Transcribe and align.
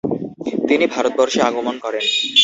তিনি 0.67 0.85
ভারতবর্ষে 0.87 1.39
আগমন 1.49 1.75
করেন। 1.83 2.03